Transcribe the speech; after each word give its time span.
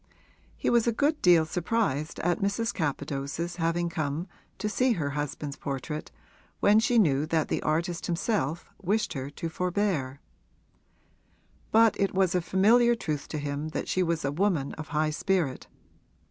He 0.57 0.71
was 0.71 0.87
a 0.87 0.91
good 0.91 1.21
deal 1.21 1.45
surprised 1.45 2.19
at 2.21 2.39
Mrs. 2.41 2.73
Capadose's 2.73 3.57
having 3.57 3.87
come 3.87 4.27
to 4.57 4.67
see 4.67 4.93
her 4.93 5.11
husband's 5.11 5.57
portrait 5.57 6.09
when 6.59 6.79
she 6.79 6.97
knew 6.97 7.27
that 7.27 7.49
the 7.49 7.61
artist 7.61 8.07
himself 8.07 8.67
wished 8.81 9.13
her 9.13 9.29
to 9.29 9.47
forbear; 9.47 10.19
but 11.71 11.99
it 11.99 12.15
was 12.15 12.33
a 12.33 12.41
familiar 12.41 12.95
truth 12.95 13.27
to 13.27 13.37
him 13.37 13.67
that 13.77 13.87
she 13.87 14.01
was 14.01 14.25
a 14.25 14.31
woman 14.31 14.73
of 14.73 14.87
a 14.87 14.91
high 14.93 15.11
spirit. 15.11 15.67